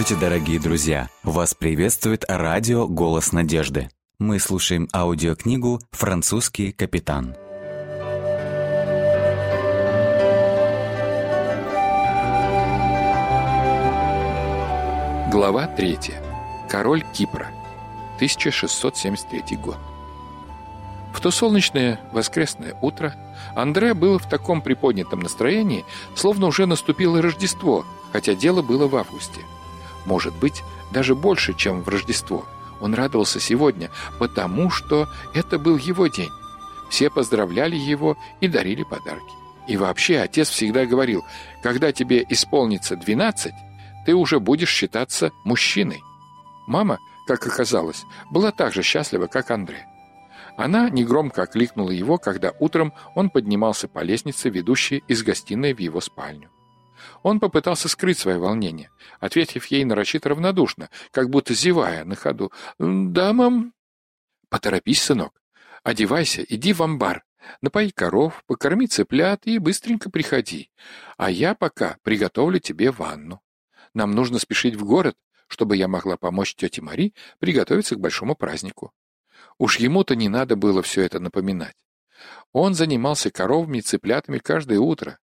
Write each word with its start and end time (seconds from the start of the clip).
Здравствуйте, 0.00 0.24
дорогие 0.24 0.58
друзья! 0.58 1.08
Вас 1.22 1.52
приветствует 1.52 2.24
радио 2.26 2.88
«Голос 2.88 3.32
надежды». 3.32 3.90
Мы 4.18 4.38
слушаем 4.40 4.88
аудиокнигу 4.94 5.78
«Французский 5.90 6.72
капитан». 6.72 7.34
Глава 15.30 15.66
3. 15.66 15.98
Король 16.70 17.04
Кипра. 17.12 17.48
1673 18.16 19.58
год. 19.58 19.76
В 21.12 21.20
то 21.20 21.30
солнечное 21.30 22.00
воскресное 22.14 22.74
утро 22.80 23.14
Андре 23.54 23.92
был 23.92 24.18
в 24.18 24.26
таком 24.26 24.62
приподнятом 24.62 25.20
настроении, 25.20 25.84
словно 26.14 26.46
уже 26.46 26.64
наступило 26.64 27.20
Рождество, 27.20 27.84
хотя 28.14 28.34
дело 28.34 28.62
было 28.62 28.88
в 28.88 28.96
августе. 28.96 29.42
Может 30.06 30.34
быть, 30.36 30.62
даже 30.92 31.14
больше, 31.14 31.54
чем 31.54 31.82
в 31.82 31.88
Рождество. 31.88 32.46
Он 32.80 32.94
радовался 32.94 33.40
сегодня, 33.40 33.90
потому 34.18 34.70
что 34.70 35.08
это 35.34 35.58
был 35.58 35.76
его 35.76 36.06
день. 36.06 36.30
Все 36.88 37.10
поздравляли 37.10 37.76
его 37.76 38.16
и 38.40 38.48
дарили 38.48 38.82
подарки. 38.82 39.32
И 39.68 39.76
вообще, 39.76 40.18
отец 40.18 40.48
всегда 40.48 40.86
говорил, 40.86 41.24
когда 41.62 41.92
тебе 41.92 42.24
исполнится 42.28 42.96
12, 42.96 43.52
ты 44.06 44.14
уже 44.14 44.40
будешь 44.40 44.70
считаться 44.70 45.30
мужчиной. 45.44 46.02
Мама, 46.66 46.98
как 47.26 47.46
оказалось, 47.46 48.04
была 48.30 48.50
так 48.50 48.72
же 48.72 48.82
счастлива, 48.82 49.26
как 49.26 49.50
Андрей. 49.50 49.84
Она 50.56 50.90
негромко 50.90 51.42
окликнула 51.42 51.90
его, 51.90 52.18
когда 52.18 52.52
утром 52.58 52.92
он 53.14 53.30
поднимался 53.30 53.86
по 53.86 54.00
лестнице, 54.00 54.50
ведущей 54.50 55.04
из 55.06 55.22
гостиной 55.22 55.74
в 55.74 55.78
его 55.78 56.00
спальню. 56.00 56.50
Он 57.22 57.40
попытался 57.40 57.88
скрыть 57.88 58.18
свое 58.18 58.38
волнение, 58.38 58.90
ответив 59.18 59.66
ей 59.66 59.84
нарочито 59.84 60.30
равнодушно, 60.30 60.90
как 61.10 61.30
будто 61.30 61.54
зевая 61.54 62.04
на 62.04 62.16
ходу. 62.16 62.52
«Да, 62.78 63.32
мам». 63.32 63.72
«Поторопись, 64.48 65.02
сынок. 65.02 65.40
Одевайся, 65.82 66.42
иди 66.42 66.72
в 66.72 66.82
амбар. 66.82 67.24
Напои 67.62 67.90
коров, 67.90 68.44
покорми 68.46 68.86
цыплят 68.86 69.46
и 69.46 69.58
быстренько 69.58 70.10
приходи. 70.10 70.70
А 71.16 71.30
я 71.30 71.54
пока 71.54 71.96
приготовлю 72.02 72.58
тебе 72.58 72.90
ванну. 72.90 73.40
Нам 73.94 74.12
нужно 74.12 74.38
спешить 74.38 74.76
в 74.76 74.84
город, 74.84 75.16
чтобы 75.48 75.76
я 75.76 75.88
могла 75.88 76.16
помочь 76.16 76.54
тете 76.54 76.82
Мари 76.82 77.14
приготовиться 77.38 77.96
к 77.96 78.00
большому 78.00 78.36
празднику. 78.36 78.92
Уж 79.58 79.78
ему-то 79.78 80.14
не 80.14 80.28
надо 80.28 80.56
было 80.56 80.82
все 80.82 81.02
это 81.02 81.18
напоминать. 81.18 81.76
Он 82.52 82.74
занимался 82.74 83.30
коровами 83.30 83.78
и 83.78 83.82
цыплятами 83.82 84.38
каждое 84.38 84.78
утро. 84.78 85.18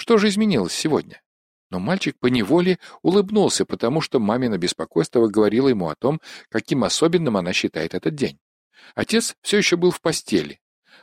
Что 0.00 0.16
же 0.16 0.28
изменилось 0.28 0.72
сегодня? 0.72 1.20
Но 1.68 1.78
мальчик 1.78 2.18
поневоле 2.18 2.78
улыбнулся, 3.02 3.66
потому 3.66 4.00
что 4.00 4.18
мамино 4.18 4.56
беспокойство 4.56 5.26
говорило 5.26 5.68
ему 5.68 5.90
о 5.90 5.94
том, 5.94 6.22
каким 6.48 6.84
особенным 6.84 7.36
она 7.36 7.52
считает 7.52 7.92
этот 7.92 8.14
день. 8.14 8.38
Отец 8.94 9.36
все 9.42 9.58
еще 9.58 9.76
был 9.76 9.90
в 9.90 10.00
постели, 10.00 10.58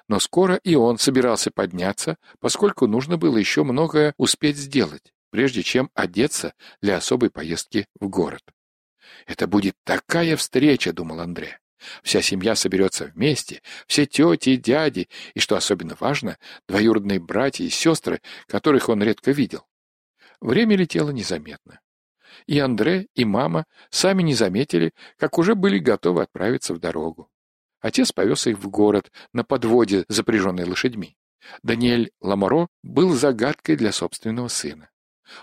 но 0.08 0.20
скоро 0.20 0.56
и 0.56 0.73
он 0.73 0.98
собирался 0.98 1.52
подняться, 1.52 2.17
поскольку 2.39 2.88
нужно 2.88 3.17
было 3.17 3.38
еще 3.38 3.64
многое 3.64 4.16
успеть 4.17 4.58
сделать, 4.58 5.14
прежде 5.30 5.61
чем 5.61 5.92
одеться 5.94 6.56
для 6.82 6.98
особой 6.98 7.30
поездки 7.30 7.86
в 8.00 8.09
город. 8.09 8.42
«Это 9.28 9.45
будет 9.45 9.76
такая 9.84 10.36
встреча»,— 10.36 10.92
думал 10.94 11.20
Андрей. 11.20 11.54
Вся 12.03 12.22
семья 12.22 12.56
соберется 12.56 13.06
вместе, 13.06 13.61
все 13.88 14.06
тети 14.06 14.52
и 14.52 14.58
дяди, 14.58 15.09
и, 15.33 15.39
что 15.39 15.56
особенно 15.56 15.95
важно, 16.00 16.38
двоюродные 16.67 17.20
братья 17.20 17.64
и 17.64 17.70
сестры, 17.70 18.22
которых 18.47 18.89
он 18.89 19.03
редко 19.03 19.31
видел. 19.31 19.66
Время 20.42 20.75
летело 20.75 21.09
незаметно. 21.11 21.80
И 22.45 22.59
Андре, 22.59 23.08
и 23.16 23.25
мама 23.25 23.65
сами 23.89 24.23
не 24.23 24.33
заметили, 24.33 24.93
как 25.17 25.38
уже 25.38 25.55
были 25.55 25.80
готовы 25.80 26.23
отправиться 26.23 26.73
в 26.73 26.80
дорогу. 26.80 27.30
Отец 27.80 28.11
повез 28.11 28.48
их 28.48 28.58
в 28.58 28.70
город 28.70 29.11
на 29.33 29.44
подводе, 29.44 30.05
запряженной 30.08 30.65
лошадьми. 30.65 31.17
Даниэль 31.64 32.11
Ламоро 32.21 32.67
был 32.83 33.14
загадкой 33.14 33.76
для 33.76 33.92
собственного 33.92 34.48
сына. 34.48 34.89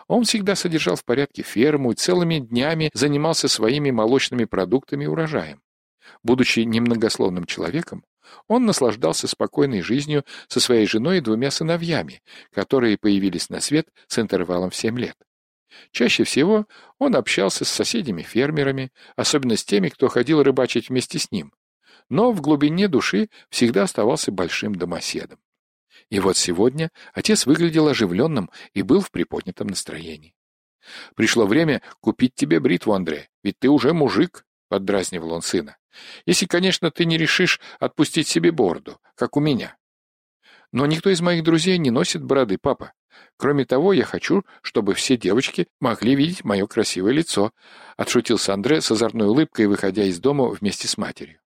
Он 0.08 0.24
всегда 0.24 0.54
содержал 0.54 0.96
в 0.96 1.04
порядке 1.04 1.42
ферму 1.42 1.92
и 1.92 1.94
целыми 1.94 2.38
днями 2.38 2.90
занимался 2.94 3.48
своими 3.48 3.90
молочными 3.90 4.44
продуктами 4.44 5.04
и 5.04 5.08
урожаем. 5.08 5.62
Будучи 6.22 6.60
немногословным 6.60 7.44
человеком, 7.44 8.04
он 8.48 8.66
наслаждался 8.66 9.28
спокойной 9.28 9.82
жизнью 9.82 10.24
со 10.48 10.60
своей 10.60 10.86
женой 10.86 11.18
и 11.18 11.20
двумя 11.20 11.50
сыновьями, 11.50 12.22
которые 12.52 12.98
появились 12.98 13.50
на 13.50 13.60
свет 13.60 13.88
с 14.06 14.18
интервалом 14.18 14.70
в 14.70 14.76
семь 14.76 14.98
лет. 14.98 15.16
Чаще 15.90 16.24
всего 16.24 16.66
он 16.98 17.16
общался 17.16 17.64
с 17.64 17.68
соседями-фермерами, 17.68 18.92
особенно 19.16 19.56
с 19.56 19.64
теми, 19.64 19.88
кто 19.88 20.08
ходил 20.08 20.42
рыбачить 20.42 20.88
вместе 20.88 21.18
с 21.18 21.30
ним, 21.30 21.52
но 22.08 22.32
в 22.32 22.40
глубине 22.40 22.88
души 22.88 23.28
всегда 23.50 23.82
оставался 23.84 24.30
большим 24.30 24.74
домоседом. 24.74 25.38
И 26.10 26.20
вот 26.20 26.36
сегодня 26.36 26.90
отец 27.12 27.46
выглядел 27.46 27.88
оживленным 27.88 28.50
и 28.72 28.82
был 28.82 29.00
в 29.00 29.10
приподнятом 29.10 29.68
настроении. 29.68 30.34
«Пришло 31.16 31.46
время 31.46 31.80
купить 32.00 32.34
тебе 32.34 32.60
бритву, 32.60 32.92
Андрей, 32.92 33.28
ведь 33.42 33.58
ты 33.58 33.68
уже 33.68 33.94
мужик»,— 33.94 34.44
поддразнивал 34.68 35.32
он 35.32 35.42
сына. 35.42 35.76
Если, 36.26 36.46
конечно, 36.46 36.90
ты 36.90 37.04
не 37.04 37.16
решишь 37.16 37.60
отпустить 37.78 38.28
себе 38.28 38.50
бороду, 38.52 39.00
как 39.14 39.36
у 39.36 39.40
меня. 39.40 39.76
Но 40.72 40.86
никто 40.86 41.10
из 41.10 41.20
моих 41.20 41.44
друзей 41.44 41.78
не 41.78 41.90
носит 41.90 42.24
бороды, 42.24 42.58
папа. 42.58 42.92
Кроме 43.36 43.64
того, 43.64 43.92
я 43.92 44.04
хочу, 44.04 44.44
чтобы 44.62 44.94
все 44.94 45.16
девочки 45.16 45.68
могли 45.80 46.14
видеть 46.14 46.44
мое 46.44 46.66
красивое 46.66 47.12
лицо»,— 47.12 47.52
отшутился 47.96 48.52
Андре 48.52 48.80
с 48.80 48.90
озорной 48.90 49.26
улыбкой, 49.26 49.66
выходя 49.66 50.04
из 50.04 50.18
дома 50.18 50.48
вместе 50.48 50.88
с 50.88 50.98
матерью. 50.98 51.40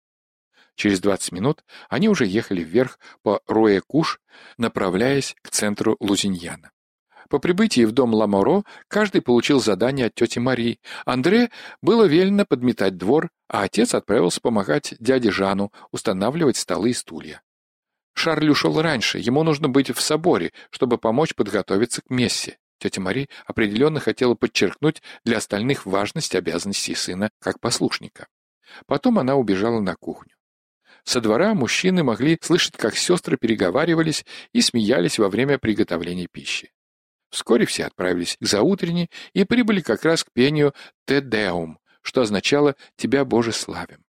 Через 0.75 0.99
двадцать 1.01 1.31
минут 1.31 1.63
они 1.89 2.09
уже 2.09 2.25
ехали 2.25 2.61
вверх 2.61 2.99
по 3.21 3.41
Руэ-Куш, 3.47 4.19
направляясь 4.57 5.35
к 5.41 5.49
центру 5.49 5.97
Лузиньяна. 5.99 6.71
По 7.29 7.37
прибытии 7.37 7.85
в 7.85 7.91
дом 7.91 8.13
Ламоро 8.15 8.63
каждый 8.87 9.21
получил 9.21 9.59
задание 9.59 10.07
от 10.07 10.15
тети 10.15 10.39
Марии. 10.39 10.79
Андре 11.05 11.51
было 11.81 12.05
велено 12.05 12.43
подметать 12.43 12.97
двор, 12.97 13.29
а 13.47 13.63
отец 13.63 13.93
отправился 13.93 14.41
помогать 14.41 14.95
дяде 14.99 15.29
Жану 15.29 15.71
устанавливать 15.91 16.57
столы 16.57 16.89
и 16.89 16.93
стулья. 16.93 17.43
Шарль 18.15 18.49
ушел 18.49 18.81
раньше, 18.81 19.19
ему 19.19 19.43
нужно 19.43 19.69
быть 19.69 19.91
в 19.91 20.01
соборе, 20.01 20.51
чтобы 20.71 20.97
помочь 20.97 21.35
подготовиться 21.35 22.01
к 22.01 22.09
мессе. 22.09 22.57
Тетя 22.79 22.99
Мари 22.99 23.29
определенно 23.45 23.99
хотела 23.99 24.33
подчеркнуть 24.33 25.03
для 25.23 25.37
остальных 25.37 25.85
важность 25.85 26.33
обязанностей 26.33 26.95
сына 26.95 27.29
как 27.39 27.59
послушника. 27.59 28.27
Потом 28.87 29.19
она 29.19 29.35
убежала 29.35 29.79
на 29.81 29.95
кухню. 29.95 30.33
Со 31.03 31.21
двора 31.21 31.53
мужчины 31.53 32.03
могли 32.03 32.39
слышать, 32.41 32.75
как 32.75 32.95
сестры 32.95 33.37
переговаривались 33.37 34.25
и 34.51 34.61
смеялись 34.61 35.19
во 35.19 35.29
время 35.29 35.59
приготовления 35.59 36.27
пищи. 36.27 36.71
Вскоре 37.29 37.65
все 37.65 37.85
отправились 37.85 38.37
к 38.39 38.45
заутренне 38.45 39.09
и 39.33 39.43
прибыли 39.43 39.81
как 39.81 40.03
раз 40.03 40.23
к 40.23 40.31
пению 40.31 40.73
«Тедеум», 41.05 41.79
что 42.01 42.21
означало 42.21 42.75
«Тебя, 42.95 43.23
Боже, 43.25 43.51
славим». 43.51 44.03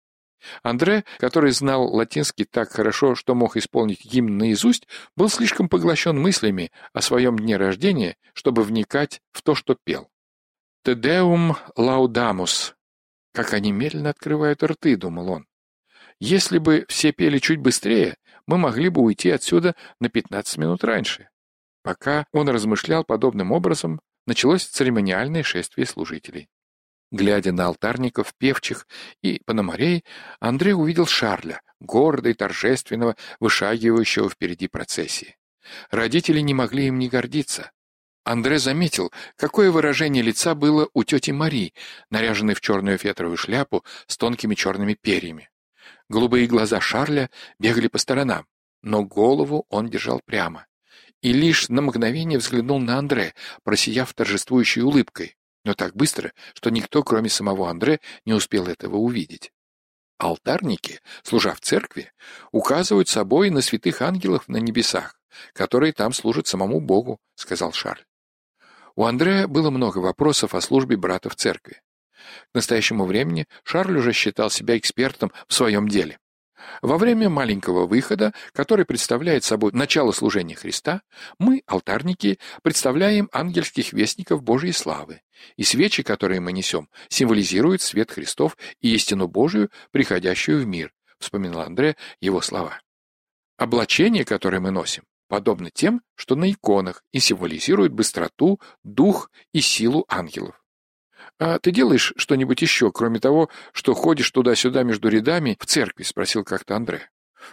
Андре, 0.63 1.03
который 1.17 1.51
знал 1.51 1.93
латинский 1.93 2.45
так 2.45 2.71
хорошо, 2.71 3.15
что 3.15 3.35
мог 3.35 3.57
исполнить 3.57 4.05
гимн 4.05 4.37
наизусть, 4.37 4.87
был 5.17 5.29
слишком 5.29 5.67
поглощен 5.67 6.17
мыслями 6.17 6.71
о 6.93 7.01
своем 7.01 7.37
дне 7.37 7.57
рождения, 7.57 8.15
чтобы 8.33 8.63
вникать 8.63 9.21
в 9.31 9.41
то, 9.41 9.53
что 9.53 9.75
пел. 9.83 10.09
«Тедеум 10.83 11.57
лаудамус». 11.75 12.75
Как 13.33 13.53
они 13.53 13.71
медленно 13.71 14.09
открывают 14.09 14.63
рты, 14.63 14.95
думал 14.95 15.29
он. 15.29 15.47
Если 16.19 16.57
бы 16.57 16.85
все 16.89 17.11
пели 17.11 17.37
чуть 17.37 17.59
быстрее, 17.59 18.17
мы 18.47 18.57
могли 18.57 18.89
бы 18.89 19.01
уйти 19.01 19.29
отсюда 19.29 19.75
на 19.99 20.09
15 20.09 20.57
минут 20.57 20.83
раньше. 20.83 21.29
Пока 21.81 22.25
он 22.31 22.49
размышлял 22.49 23.03
подобным 23.03 23.51
образом, 23.51 24.01
началось 24.25 24.65
церемониальное 24.65 25.43
шествие 25.43 25.87
служителей. 25.87 26.49
Глядя 27.11 27.51
на 27.51 27.65
алтарников, 27.65 28.35
певчих 28.37 28.85
и 29.23 29.41
пономарей, 29.45 30.03
Андрей 30.39 30.73
увидел 30.73 31.07
Шарля, 31.07 31.61
гордо 31.79 32.29
и 32.29 32.33
торжественного, 32.33 33.15
вышагивающего 33.39 34.29
впереди 34.29 34.67
процессии. 34.67 35.37
Родители 35.89 36.39
не 36.41 36.53
могли 36.53 36.87
им 36.87 36.99
не 36.99 37.09
гордиться. 37.09 37.71
Андре 38.25 38.59
заметил, 38.59 39.11
какое 39.37 39.71
выражение 39.71 40.21
лица 40.21 40.53
было 40.53 40.87
у 40.93 41.03
тети 41.03 41.31
Мари, 41.31 41.73
наряженной 42.11 42.53
в 42.53 42.61
черную 42.61 42.97
фетровую 42.99 43.37
шляпу 43.37 43.83
с 44.05 44.17
тонкими 44.17 44.53
черными 44.53 44.93
перьями. 44.93 45.49
Голубые 46.09 46.45
глаза 46.45 46.79
Шарля 46.79 47.31
бегали 47.57 47.87
по 47.87 47.97
сторонам, 47.97 48.45
но 48.83 49.03
голову 49.03 49.65
он 49.69 49.89
держал 49.89 50.21
прямо 50.23 50.67
и 51.21 51.33
лишь 51.33 51.69
на 51.69 51.81
мгновение 51.81 52.39
взглянул 52.39 52.79
на 52.79 52.97
Андре, 52.97 53.33
просияв 53.63 54.13
торжествующей 54.13 54.81
улыбкой, 54.81 55.35
но 55.63 55.73
так 55.73 55.95
быстро, 55.95 56.31
что 56.53 56.69
никто, 56.69 57.03
кроме 57.03 57.29
самого 57.29 57.69
Андре, 57.69 57.99
не 58.25 58.33
успел 58.33 58.67
этого 58.67 58.97
увидеть. 58.97 59.51
Алтарники, 60.17 60.99
служа 61.23 61.53
в 61.53 61.61
церкви, 61.61 62.11
указывают 62.51 63.07
собой 63.07 63.49
на 63.49 63.61
святых 63.61 64.01
ангелов 64.01 64.47
на 64.47 64.57
небесах, 64.57 65.19
которые 65.53 65.93
там 65.93 66.11
служат 66.13 66.47
самому 66.47 66.81
Богу, 66.81 67.19
сказал 67.35 67.71
Шарль. 67.71 68.03
У 68.95 69.05
Андрея 69.05 69.47
было 69.47 69.69
много 69.69 69.99
вопросов 69.99 70.55
о 70.55 70.61
службе 70.61 70.97
брата 70.97 71.29
в 71.29 71.35
церкви. 71.35 71.81
К 72.51 72.55
настоящему 72.55 73.05
времени 73.05 73.47
Шарль 73.63 73.97
уже 73.97 74.11
считал 74.11 74.49
себя 74.49 74.77
экспертом 74.77 75.31
в 75.47 75.53
своем 75.53 75.87
деле. 75.87 76.19
Во 76.81 76.97
время 76.97 77.29
маленького 77.29 77.85
выхода, 77.85 78.33
который 78.53 78.85
представляет 78.85 79.43
собой 79.43 79.71
начало 79.73 80.11
служения 80.11 80.55
Христа, 80.55 81.01
мы, 81.37 81.63
алтарники, 81.65 82.39
представляем 82.61 83.29
ангельских 83.31 83.93
вестников 83.93 84.43
Божьей 84.43 84.71
славы, 84.71 85.21
и 85.55 85.63
свечи, 85.63 86.03
которые 86.03 86.39
мы 86.39 86.51
несем, 86.51 86.89
символизируют 87.09 87.81
свет 87.81 88.11
Христов 88.11 88.57
и 88.81 88.93
истину 88.93 89.27
Божию, 89.27 89.69
приходящую 89.91 90.63
в 90.63 90.67
мир, 90.67 90.93
вспоминал 91.19 91.61
Андре 91.61 91.95
его 92.21 92.41
слова. 92.41 92.81
Облачение, 93.57 94.25
которое 94.25 94.59
мы 94.59 94.71
носим, 94.71 95.03
подобно 95.27 95.69
тем, 95.69 96.01
что 96.15 96.35
на 96.35 96.51
иконах, 96.51 97.03
и 97.11 97.19
символизирует 97.19 97.93
быстроту, 97.93 98.59
дух 98.83 99.29
и 99.53 99.61
силу 99.61 100.05
ангелов. 100.07 100.61
«А 101.39 101.57
ты 101.57 101.71
делаешь 101.71 102.13
что-нибудь 102.17 102.61
еще, 102.61 102.91
кроме 102.91 103.19
того, 103.19 103.49
что 103.71 103.93
ходишь 103.93 104.29
туда-сюда 104.31 104.83
между 104.83 105.07
рядами 105.07 105.57
в 105.59 105.65
церкви?»— 105.65 106.03
спросил 106.03 106.43
как-то 106.43 106.75
Андре. 106.75 107.09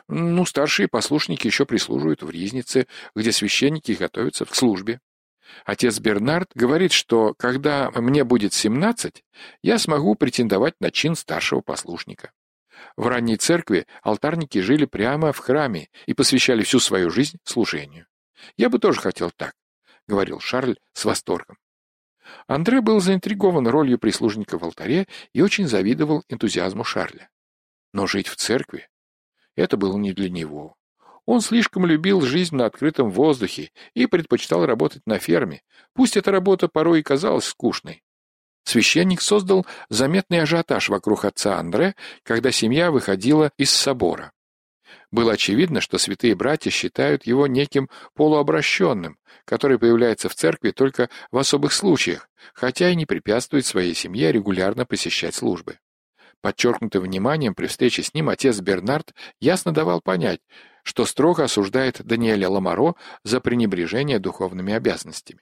«Ну, 0.09 0.45
старшие 0.45 0.89
послушники 0.89 1.47
еще 1.47 1.65
прислуживают 1.65 2.23
в 2.23 2.31
Ризнице, 2.31 2.89
где 3.15 3.31
священники 3.31 3.93
готовятся 3.93 4.45
к 4.45 4.55
службе. 4.55 5.01
Отец 5.65 6.01
Бернард 6.01 6.51
говорит, 6.55 6.91
что 6.91 7.35
когда 7.39 7.93
мне 7.93 8.25
будет 8.25 8.53
семнадцать, 8.53 9.23
я 9.63 9.79
смогу 9.79 10.17
претендовать 10.17 10.75
на 10.81 10.91
чин 10.91 11.15
старшего 11.15 11.61
послушника. 11.61 12.33
В 12.97 13.07
ранней 13.07 13.37
церкви 13.37 13.87
алтарники 14.03 14.59
жили 14.59 14.85
прямо 14.85 15.33
в 15.33 15.39
храме 15.39 15.89
и 16.07 16.15
посвящали 16.15 16.63
всю 16.63 16.81
свою 16.81 17.11
жизнь 17.11 17.39
служению. 17.45 18.07
Я 18.57 18.69
бы 18.69 18.81
тоже 18.81 19.01
хотел 19.01 19.31
так,— 19.31 19.55
говорил 20.09 20.41
Шарль 20.41 20.77
с 20.93 21.05
восторгом. 21.05 21.57
Андре 22.47 22.81
был 22.81 23.01
заинтригован 23.01 23.67
ролью 23.67 23.99
прислужника 23.99 24.59
в 24.59 24.65
алтаре 24.65 25.07
и 25.33 25.43
очень 25.43 25.67
завидовал 25.67 26.25
энтузиазму 26.29 26.85
Шарля. 26.85 27.31
Но 27.93 28.07
жить 28.07 28.29
в 28.29 28.37
церкви— 28.37 28.89
это 29.57 29.77
было 29.77 29.97
не 29.97 30.13
для 30.13 30.31
него. 30.31 30.77
Он 31.25 31.41
слишком 31.41 31.87
любил 31.87 32.21
жизнь 32.21 32.55
на 32.55 32.67
открытом 32.67 33.11
воздухе 33.11 33.73
и 33.95 34.07
предпочитал 34.07 34.65
работать 34.65 35.03
на 35.07 35.19
ферме, 35.19 35.63
пусть 35.93 36.17
эта 36.17 36.31
работа 36.31 36.69
порой 36.69 37.01
и 37.01 37.03
казалась 37.03 37.47
скучной. 37.47 38.05
Священник 38.63 39.21
создал 39.21 39.67
заметный 39.89 40.41
ажиотаж 40.41 40.89
вокруг 40.89 41.25
отца 41.25 41.59
Андре, 41.59 41.95
когда 42.23 42.51
семья 42.51 42.91
выходила 42.91 43.53
из 43.57 43.71
собора. 43.71 44.33
Было 45.11 45.33
очевидно, 45.33 45.81
что 45.81 45.99
святые 45.99 46.35
братья 46.35 46.71
считают 46.71 47.27
его 47.27 47.47
неким 47.47 47.89
полуобращенным, 48.15 49.19
который 49.45 49.79
появляется 49.79 50.29
в 50.29 50.35
церкви 50.35 50.71
только 50.71 51.09
в 51.31 51.39
особых 51.39 51.73
случаях, 51.73 52.29
хотя 52.55 52.91
и 52.91 52.97
не 52.97 53.07
препятствует 53.07 53.67
своей 53.67 53.95
семье 53.95 54.33
регулярно 54.33 54.85
посещать 54.85 55.35
службы. 55.35 55.79
Подчеркнутым 56.41 57.03
вниманием 57.03 57.55
при 57.55 57.67
встрече 57.67 58.03
с 58.03 58.15
ним 58.15 58.29
отец 58.29 58.61
Бернард 58.61 59.15
ясно 59.41 59.73
давал 59.73 60.01
понять, 60.01 60.41
что 60.83 61.05
строго 61.05 61.45
осуждает 61.45 62.05
Даниэля 62.05 62.49
Ламаро 62.49 62.95
за 63.25 63.41
пренебрежение 63.41 64.19
духовными 64.19 64.73
обязанностями. 64.73 65.41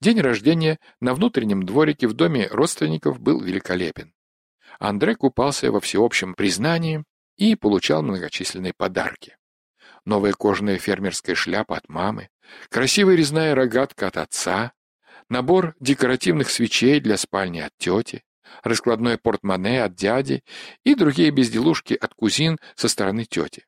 День 0.00 0.20
рождения 0.20 0.78
на 1.00 1.14
внутреннем 1.14 1.64
дворике 1.64 2.08
в 2.08 2.14
доме 2.14 2.48
родственников 2.50 3.20
был 3.20 3.40
великолепен. 3.40 4.14
Андре 4.78 5.14
купался 5.14 5.70
во 5.70 5.80
всеобщем 5.80 6.34
признании 6.34 7.04
и 7.36 7.54
получал 7.54 8.02
многочисленные 8.02 8.72
подарки. 8.76 9.36
Новая 10.04 10.32
кожаная 10.32 10.78
фермерская 10.78 11.34
шляпа 11.34 11.76
от 11.76 11.88
мамы, 11.88 12.28
красивая 12.68 13.16
резная 13.16 13.54
рогатка 13.54 14.06
от 14.06 14.16
отца, 14.16 14.72
набор 15.28 15.74
декоративных 15.80 16.50
свечей 16.50 17.00
для 17.00 17.16
спальни 17.16 17.60
от 17.60 17.76
тети, 17.76 18.22
раскладное 18.62 19.18
портмоне 19.18 19.82
от 19.82 19.94
дяди 19.94 20.44
и 20.84 20.94
другие 20.94 21.30
безделушки 21.30 21.94
от 21.94 22.14
кузин 22.14 22.58
со 22.74 22.88
стороны 22.88 23.24
тети. 23.24 23.64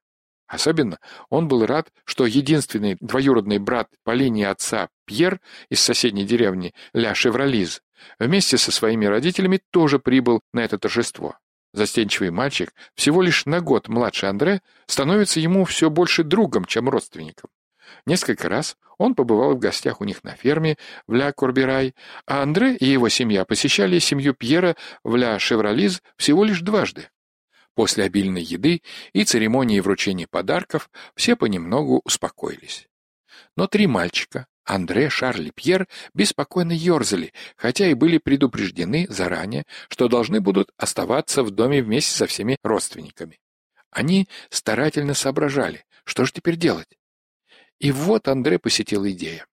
Особенно 0.47 0.99
он 1.29 1.47
был 1.47 1.67
рад, 1.67 1.93
что 2.05 2.25
единственный 2.25 2.97
двоюродный 3.01 3.59
брат 3.59 3.89
по 4.03 4.13
линии 4.13 4.45
отца 4.45 4.89
Пьер 5.05 5.41
из 5.69 5.81
соседней 5.81 6.25
деревни 6.25 6.75
Ля 6.95 7.15
Шевролиз 7.15 7.83
вместе 8.19 8.57
со 8.57 8.73
своими 8.73 9.05
родителями 9.05 9.61
тоже 9.71 9.99
прибыл 9.99 10.41
на 10.53 10.61
это 10.61 10.79
торжество. 10.79 11.37
Застенчивый 11.73 12.31
мальчик, 12.31 12.73
всего 12.95 13.23
лишь 13.23 13.45
на 13.47 13.61
год 13.61 13.89
младше 13.89 14.27
Андре, 14.27 14.63
становится 14.87 15.41
ему 15.41 15.65
все 15.65 15.91
больше 15.91 16.25
другом, 16.25 16.65
чем 16.65 16.89
родственником. 16.89 17.51
Несколько 18.07 18.49
раз 18.49 18.77
он 18.97 19.15
побывал 19.15 19.55
в 19.55 19.59
гостях 19.59 20.01
у 20.01 20.05
них 20.05 20.25
на 20.25 20.35
ферме 20.35 20.77
в 21.07 21.15
Ля 21.15 21.33
Корбирай, 21.33 21.95
а 22.27 22.43
Андре 22.43 22.75
и 22.75 22.87
его 22.87 23.09
семья 23.09 23.45
посещали 23.45 23.99
семью 23.99 24.35
Пьера 24.35 24.77
в 25.05 25.17
Ля 25.17 25.39
Шевролиз 25.39 26.03
всего 26.17 26.45
лишь 26.45 26.61
дважды. 26.61 27.11
После 27.75 28.05
обильной 28.05 28.43
еды 28.43 28.83
и 29.13 29.25
церемонии 29.25 29.81
вручения 29.81 30.27
подарков 30.29 30.91
все 31.15 31.37
понемногу 31.37 32.01
успокоились. 32.05 32.89
Но 33.57 33.69
три 33.69 33.87
мальчика, 33.87 34.47
Андре, 34.69 35.09
Шарль 35.09 35.49
и 35.49 35.51
Пьер, 35.51 35.89
беспокойно 36.13 36.73
ерзали, 36.73 37.33
хотя 37.57 37.87
и 37.87 37.95
были 37.95 38.19
предупреждены 38.19 39.07
заранее, 39.09 39.65
что 39.89 40.09
должны 40.09 40.43
будут 40.43 40.73
оставаться 40.77 41.43
в 41.43 41.51
доме 41.51 41.83
вместе 41.83 42.11
со 42.15 42.27
всеми 42.27 42.59
родственниками. 42.63 43.41
Они 43.91 44.29
старательно 44.51 45.15
соображали, 45.15 45.87
что 46.05 46.27
же 46.27 46.33
теперь 46.33 46.57
делать. 46.57 46.99
И 47.79 47.91
вот 47.93 48.29
Андре 48.29 48.59
посетила 48.59 49.11
идея. 49.11 49.47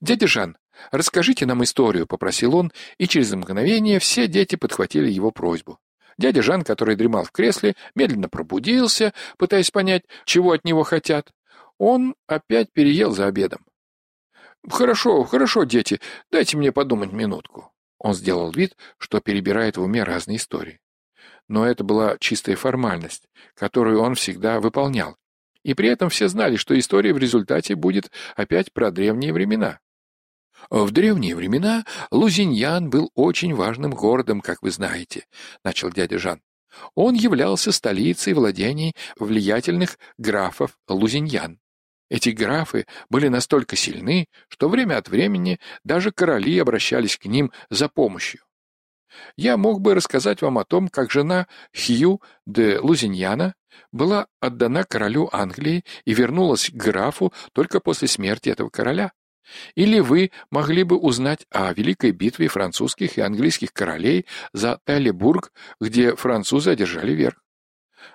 «Дядя 0.00 0.26
Жан, 0.26 0.56
расскажите 0.90 1.44
нам 1.44 1.62
историю»,— 1.62 2.06
попросил 2.08 2.56
он, 2.56 2.72
и 2.96 3.06
через 3.06 3.30
мгновение 3.34 3.98
все 3.98 4.26
дети 4.26 4.56
подхватили 4.56 5.10
его 5.10 5.32
просьбу. 5.32 5.78
Дядя 6.16 6.42
Жан, 6.42 6.64
который 6.64 6.96
дремал 6.96 7.24
в 7.24 7.30
кресле, 7.30 7.74
медленно 7.94 8.30
пробудился, 8.30 9.12
пытаясь 9.36 9.70
понять, 9.70 10.04
чего 10.24 10.52
от 10.52 10.64
него 10.64 10.82
хотят. 10.82 11.30
Он 11.76 12.14
опять 12.26 12.72
переел 12.72 13.12
за 13.12 13.26
обедом. 13.26 13.66
«Хорошо, 14.68 15.24
хорошо, 15.24 15.64
дети, 15.64 16.00
дайте 16.30 16.56
мне 16.56 16.72
подумать 16.72 17.12
минутку». 17.12 17.72
Он 17.98 18.14
сделал 18.14 18.50
вид, 18.50 18.76
что 18.98 19.20
перебирает 19.20 19.76
в 19.76 19.82
уме 19.82 20.02
разные 20.02 20.36
истории. 20.36 20.80
Но 21.48 21.66
это 21.66 21.84
была 21.84 22.16
чистая 22.18 22.56
формальность, 22.56 23.28
которую 23.54 24.00
он 24.00 24.14
всегда 24.14 24.60
выполнял. 24.60 25.16
И 25.62 25.74
при 25.74 25.88
этом 25.88 26.08
все 26.08 26.28
знали, 26.28 26.56
что 26.56 26.78
история 26.78 27.12
в 27.12 27.18
результате 27.18 27.74
будет 27.74 28.10
опять 28.34 28.72
про 28.72 28.90
древние 28.90 29.32
времена. 29.32 29.80
В 30.70 30.90
древние 30.90 31.34
времена 31.34 31.84
Лузиньян 32.10 32.88
был 32.90 33.10
очень 33.14 33.54
важным 33.54 33.92
городом, 33.92 34.40
как 34.40 34.62
вы 34.62 34.70
знаете, 34.70 35.26
начал 35.64 35.90
дядя 35.90 36.18
Жан. 36.18 36.40
Он 36.94 37.14
являлся 37.14 37.72
столицей 37.72 38.32
владений 38.32 38.94
влиятельных 39.16 39.98
графов 40.18 40.78
Лузиньян. 40.88 41.58
Эти 42.12 42.28
графы 42.28 42.86
были 43.08 43.28
настолько 43.28 43.74
сильны, 43.74 44.26
что 44.48 44.68
время 44.68 44.98
от 44.98 45.08
времени 45.08 45.58
даже 45.82 46.12
короли 46.12 46.58
обращались 46.58 47.16
к 47.16 47.24
ним 47.24 47.50
за 47.70 47.88
помощью. 47.88 48.42
Я 49.34 49.56
мог 49.56 49.80
бы 49.80 49.94
рассказать 49.94 50.42
вам 50.42 50.58
о 50.58 50.66
том, 50.66 50.88
как 50.88 51.10
жена 51.10 51.46
Хью 51.74 52.20
де 52.44 52.78
Лузиньяна 52.80 53.54
была 53.92 54.26
отдана 54.42 54.84
королю 54.84 55.30
Англии 55.32 55.84
и 56.04 56.12
вернулась 56.12 56.68
к 56.68 56.74
графу 56.74 57.32
только 57.54 57.80
после 57.80 58.08
смерти 58.08 58.50
этого 58.50 58.68
короля. 58.68 59.12
Или 59.74 60.00
вы 60.00 60.32
могли 60.50 60.82
бы 60.82 60.98
узнать 60.98 61.46
о 61.50 61.72
великой 61.72 62.10
битве 62.10 62.48
французских 62.48 63.16
и 63.16 63.22
английских 63.22 63.72
королей 63.72 64.26
за 64.52 64.78
Талибург, 64.84 65.50
где 65.80 66.14
французы 66.14 66.72
одержали 66.72 67.12
верх. 67.12 67.41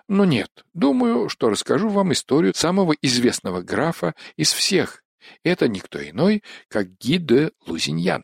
Но 0.08 0.26
нет, 0.26 0.66
думаю, 0.74 1.30
что 1.30 1.50
расскажу 1.50 1.90
вам 1.90 2.14
историю 2.14 2.54
самого 2.56 2.94
известного 3.02 3.62
графа 3.62 4.16
из 4.36 4.52
всех. 4.52 5.04
Это 5.44 5.68
никто 5.68 6.02
иной, 6.02 6.44
как 6.68 6.98
Ги 6.98 7.18
де 7.18 7.52
Лузиньян. 7.66 8.24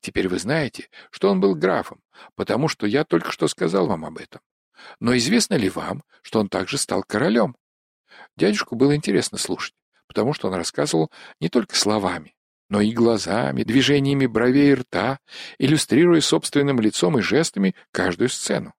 Теперь 0.00 0.28
вы 0.28 0.38
знаете, 0.38 0.88
что 1.10 1.30
он 1.30 1.40
был 1.40 1.54
графом, 1.54 2.02
потому 2.34 2.68
что 2.68 2.86
я 2.86 3.04
только 3.04 3.32
что 3.32 3.48
сказал 3.48 3.86
вам 3.86 4.04
об 4.04 4.18
этом. 4.18 4.40
Но 5.00 5.16
известно 5.16 5.54
ли 5.54 5.68
вам, 5.68 6.02
что 6.22 6.40
он 6.40 6.48
также 6.48 6.78
стал 6.78 7.02
королем? 7.02 7.56
Дядюшку 8.36 8.76
было 8.76 8.94
интересно 8.94 9.38
слушать, 9.38 9.74
потому 10.06 10.32
что 10.32 10.48
он 10.48 10.54
рассказывал 10.54 11.10
не 11.40 11.48
только 11.48 11.74
словами, 11.74 12.36
но 12.68 12.80
и 12.80 12.92
глазами, 12.92 13.64
движениями 13.64 14.26
бровей 14.26 14.72
и 14.72 14.74
рта, 14.74 15.18
иллюстрируя 15.58 16.20
собственным 16.20 16.80
лицом 16.80 17.18
и 17.18 17.22
жестами 17.22 17.74
каждую 17.90 18.28
сцену. 18.28 18.74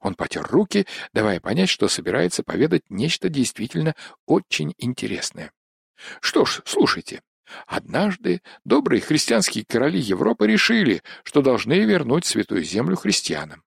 Он 0.00 0.14
потер 0.14 0.46
руки, 0.48 0.86
давая 1.12 1.40
понять, 1.40 1.68
что 1.68 1.88
собирается 1.88 2.42
поведать 2.42 2.82
нечто 2.88 3.28
действительно 3.28 3.94
очень 4.26 4.74
интересное. 4.78 5.52
Что 6.20 6.44
ж, 6.44 6.62
слушайте. 6.64 7.22
Однажды 7.66 8.40
добрые 8.64 9.00
христианские 9.00 9.64
короли 9.66 9.98
Европы 9.98 10.46
решили, 10.46 11.02
что 11.22 11.42
должны 11.42 11.80
вернуть 11.80 12.24
Святую 12.24 12.64
Землю 12.64 12.96
христианам. 12.96 13.62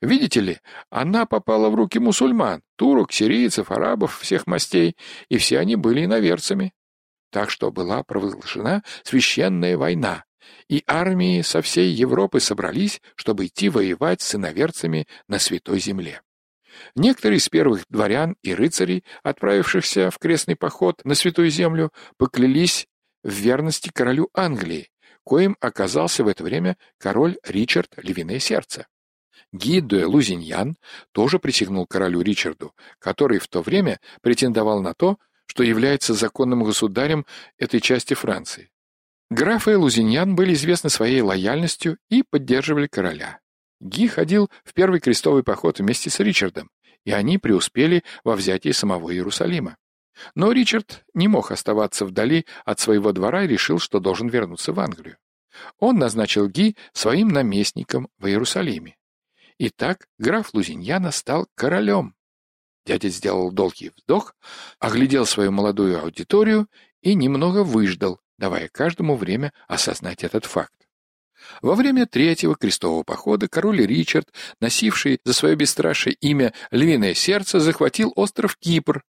Видите 0.00 0.40
ли, 0.40 0.58
она 0.90 1.26
попала 1.26 1.68
в 1.68 1.74
руки 1.74 1.98
мусульман, 1.98 2.62
турок, 2.76 3.12
сирийцев, 3.12 3.70
арабов 3.70 4.18
всех 4.20 4.46
мастей, 4.46 4.96
и 5.28 5.38
все 5.38 5.58
они 5.58 5.76
были 5.76 6.04
иноверцами. 6.04 6.72
Так 7.30 7.50
что 7.50 7.70
была 7.70 8.02
провозглашена 8.02 8.82
священная 9.02 9.76
война, 9.76 10.24
и 10.68 10.82
армии 10.86 11.42
со 11.42 11.62
всей 11.62 11.90
Европы 11.90 12.40
собрались, 12.40 13.00
чтобы 13.14 13.46
идти 13.46 13.68
воевать 13.68 14.20
с 14.20 14.34
иноверцами 14.34 15.06
на 15.28 15.38
Святой 15.38 15.80
Земле. 15.80 16.22
Некоторые 16.94 17.38
из 17.38 17.48
первых 17.48 17.84
дворян 17.88 18.36
и 18.42 18.54
рыцарей, 18.54 19.04
отправившихся 19.22 20.10
в 20.10 20.18
крестный 20.18 20.56
поход 20.56 21.04
на 21.04 21.14
Святую 21.14 21.50
Землю, 21.50 21.92
поклялись 22.16 22.86
в 23.22 23.30
верности 23.30 23.90
королю 23.92 24.28
Англии, 24.34 24.90
коим 25.24 25.56
оказался 25.60 26.22
в 26.24 26.28
это 26.28 26.44
время 26.44 26.76
король 26.98 27.38
Ричард 27.44 27.92
Львиное 27.96 28.38
Сердце. 28.38 28.86
Ги 29.52 29.80
де 29.80 30.04
Лузиньян 30.04 30.76
тоже 31.12 31.38
присягнул 31.38 31.86
королю 31.86 32.20
Ричарду, 32.20 32.74
который 32.98 33.38
в 33.38 33.48
то 33.48 33.62
время 33.62 34.00
претендовал 34.20 34.82
на 34.82 34.92
то, 34.94 35.18
что 35.46 35.62
является 35.62 36.14
законным 36.14 36.64
государем 36.64 37.24
этой 37.58 37.80
части 37.80 38.14
Франции. 38.14 38.70
Графы 39.28 39.76
Лузиньян 39.76 40.36
были 40.36 40.54
известны 40.54 40.88
своей 40.88 41.20
лояльностью 41.20 41.98
и 42.08 42.22
поддерживали 42.22 42.86
короля. 42.86 43.40
Ги 43.80 44.06
ходил 44.06 44.48
в 44.64 44.72
первый 44.72 45.00
крестовый 45.00 45.42
поход 45.42 45.80
вместе 45.80 46.10
с 46.10 46.20
Ричардом, 46.20 46.70
и 47.04 47.10
они 47.10 47.38
преуспели 47.38 48.04
во 48.22 48.36
взятии 48.36 48.70
самого 48.70 49.12
Иерусалима. 49.12 49.76
Но 50.34 50.52
Ричард 50.52 51.04
не 51.12 51.26
мог 51.26 51.50
оставаться 51.50 52.06
вдали 52.06 52.46
от 52.64 52.78
своего 52.78 53.12
двора 53.12 53.44
и 53.44 53.48
решил, 53.48 53.80
что 53.80 53.98
должен 53.98 54.28
вернуться 54.28 54.72
в 54.72 54.78
Англию. 54.78 55.18
Он 55.78 55.98
назначил 55.98 56.48
Ги 56.48 56.76
своим 56.92 57.28
наместником 57.28 58.08
в 58.18 58.26
Иерусалиме. 58.26 58.96
И 59.58 59.70
так 59.70 60.06
граф 60.18 60.54
Лузиньяна 60.54 61.10
стал 61.10 61.48
королем. 61.54 62.14
Дядя 62.86 63.08
сделал 63.08 63.50
долгий 63.50 63.90
вдох, 63.96 64.34
оглядел 64.78 65.26
свою 65.26 65.50
молодую 65.50 66.00
аудиторию 66.00 66.68
и 67.00 67.14
немного 67.14 67.64
выждал, 67.64 68.20
давая 68.38 68.68
каждому 68.68 69.16
время 69.16 69.52
осознать 69.68 70.24
этот 70.24 70.44
факт. 70.44 70.72
Во 71.62 71.74
время 71.74 72.06
третьего 72.06 72.56
крестового 72.56 73.02
похода 73.02 73.48
король 73.48 73.84
Ричард, 73.86 74.28
носивший 74.60 75.20
за 75.24 75.32
свое 75.32 75.54
бесстрашие 75.54 76.14
имя 76.14 76.52
«Львиное 76.70 77.14
сердце», 77.14 77.60
захватил 77.60 78.12
остров 78.16 78.56
Кипр. 78.56 79.02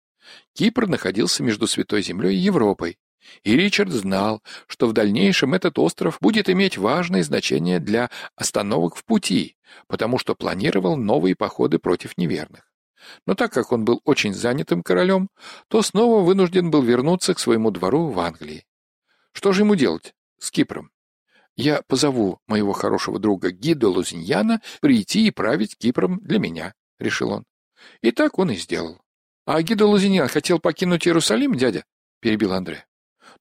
Кипр 0.54 0.86
находился 0.86 1.42
между 1.42 1.66
Святой 1.66 2.02
Землей 2.02 2.34
и 2.34 2.40
Европой. 2.40 2.98
И 3.42 3.56
Ричард 3.56 3.90
знал, 3.90 4.42
что 4.66 4.86
в 4.86 4.92
дальнейшем 4.92 5.54
этот 5.54 5.78
остров 5.78 6.18
будет 6.20 6.50
иметь 6.50 6.76
важное 6.76 7.22
значение 7.22 7.80
для 7.80 8.10
остановок 8.36 8.96
в 8.96 9.04
пути, 9.04 9.56
потому 9.86 10.18
что 10.18 10.34
планировал 10.34 10.96
новые 10.96 11.34
походы 11.34 11.78
против 11.78 12.18
неверных. 12.18 12.70
Но 13.26 13.34
так 13.34 13.52
как 13.52 13.72
он 13.72 13.84
был 13.84 14.00
очень 14.04 14.34
занятым 14.34 14.82
королем, 14.82 15.28
то 15.68 15.82
снова 15.82 16.22
вынужден 16.22 16.70
был 16.70 16.82
вернуться 16.82 17.34
к 17.34 17.38
своему 17.38 17.70
двору 17.70 18.08
в 18.08 18.18
Англии. 18.20 18.64
Что 19.34 19.52
же 19.52 19.62
ему 19.62 19.74
делать 19.74 20.14
с 20.38 20.50
Кипром? 20.50 20.90
Я 21.56 21.82
позову 21.82 22.40
моего 22.46 22.72
хорошего 22.72 23.18
друга 23.18 23.50
Гидо 23.50 23.88
Лузиньяна 23.88 24.62
прийти 24.80 25.26
и 25.26 25.30
править 25.30 25.76
Кипром 25.76 26.20
для 26.20 26.38
меня,— 26.38 26.72
решил 26.98 27.32
он. 27.32 27.44
И 28.00 28.12
так 28.12 28.38
он 28.38 28.50
и 28.50 28.56
сделал.— 28.56 29.00
А 29.46 29.60
Гидо 29.60 29.86
Лузиньян 29.86 30.28
хотел 30.28 30.58
покинуть 30.58 31.06
Иерусалим, 31.06 31.54
дядя?— 31.54 31.84
перебил 32.20 32.52
Андре. 32.52 32.86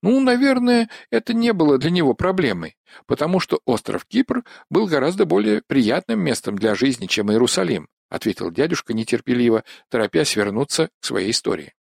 Ну, 0.01 0.19
наверное, 0.19 0.89
это 1.11 1.33
не 1.33 1.53
было 1.53 1.77
для 1.77 1.91
него 1.91 2.13
проблемой, 2.13 2.75
потому 3.05 3.39
что 3.39 3.61
остров 3.65 4.05
Кипр 4.05 4.43
был 4.69 4.87
гораздо 4.87 5.25
более 5.25 5.61
приятным 5.65 6.19
местом 6.19 6.57
для 6.57 6.75
жизни, 6.75 7.05
чем 7.05 7.31
Иерусалим, 7.31 7.87
ответил 8.09 8.51
дядюшка 8.51 8.93
нетерпеливо, 8.93 9.63
торопясь 9.89 10.35
вернуться 10.35 10.89
к 10.99 11.05
своей 11.05 11.31
истории. 11.31 11.73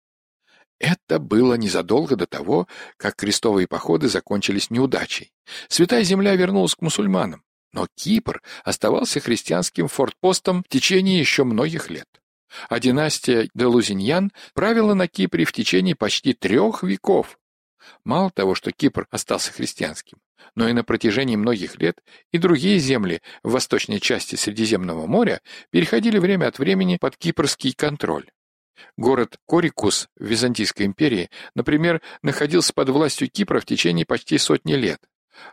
Это 0.81 1.19
было 1.19 1.53
незадолго 1.53 2.15
до 2.15 2.25
того, 2.25 2.67
как 2.97 3.15
крестовые 3.15 3.67
походы 3.67 4.09
закончились 4.09 4.71
неудачей. 4.71 5.31
Святая 5.67 6.03
земля 6.03 6.35
вернулась 6.35 6.73
к 6.73 6.81
мусульманам, 6.81 7.43
но 7.71 7.88
Кипр 7.95 8.41
оставался 8.63 9.19
христианским 9.19 9.88
фортпостом 9.88 10.63
в 10.63 10.69
течение 10.69 11.19
еще 11.19 11.43
многих 11.43 11.91
лет. 11.91 12.07
А 12.67 12.79
династия 12.79 13.47
де 13.53 13.65
Лузиньян 13.67 14.31
правила 14.55 14.95
на 14.95 15.07
Кипре 15.07 15.45
в 15.45 15.53
течение 15.53 15.95
почти 15.95 16.33
трех 16.33 16.81
веков. 16.81 17.38
Мало 18.03 18.31
того, 18.31 18.55
что 18.55 18.71
Кипр 18.71 19.05
остался 19.11 19.53
христианским, 19.53 20.17
но 20.55 20.67
и 20.67 20.73
на 20.73 20.83
протяжении 20.83 21.35
многих 21.35 21.77
лет 21.79 22.01
и 22.31 22.39
другие 22.39 22.79
земли 22.79 23.21
в 23.43 23.51
восточной 23.51 24.00
части 24.00 24.33
Средиземного 24.33 25.05
моря 25.05 25.41
переходили 25.69 26.17
время 26.17 26.47
от 26.47 26.57
времени 26.57 26.97
под 27.00 27.17
кипрский 27.17 27.73
контроль. 27.73 28.31
Город 28.97 29.38
Корикус 29.45 30.07
в 30.17 30.25
Византийской 30.25 30.85
империи, 30.85 31.29
например, 31.55 32.01
находился 32.21 32.73
под 32.73 32.89
властью 32.89 33.29
Кипра 33.29 33.59
в 33.59 33.65
течение 33.65 34.05
почти 34.05 34.38
сотни 34.38 34.73
лет, 34.73 35.00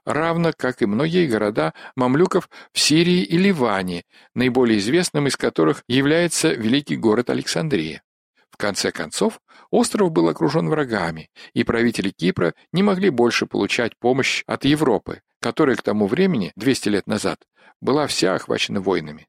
равно 0.05 0.53
как 0.57 0.83
и 0.83 0.87
многие 0.87 1.27
города 1.27 1.75
мамлюков 1.97 2.49
в 2.73 2.79
Сирии 2.79 3.23
и 3.23 3.37
Ливане, 3.39 4.05
наиболее 4.35 4.79
известным 4.79 5.27
из 5.27 5.37
которых 5.37 5.83
является 5.89 6.53
великий 6.53 6.97
город 6.97 7.31
Александрия. 7.31 8.03
В 8.51 8.57
конце 8.57 8.91
концов, 8.91 9.41
остров 9.71 10.11
был 10.11 10.29
окружен 10.29 10.69
врагами, 10.69 11.31
и 11.53 11.63
правители 11.65 12.11
Кипра 12.11 12.55
не 12.73 12.83
могли 12.83 13.11
больше 13.11 13.47
получать 13.47 13.97
помощь 13.99 14.43
от 14.47 14.65
Европы, 14.65 15.23
которая 15.41 15.77
к 15.77 15.83
тому 15.83 16.07
времени, 16.07 16.53
200 16.57 16.89
лет 16.89 17.07
назад, 17.07 17.39
была 17.81 18.07
вся 18.07 18.35
охвачена 18.35 18.81
войнами. 18.81 19.29